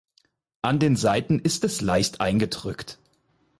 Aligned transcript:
An 0.63 0.79
den 0.79 0.95
Seiten 0.95 1.37
ist 1.37 1.63
es 1.63 1.79
leicht 1.79 2.21
eingedrückt. 2.21 2.97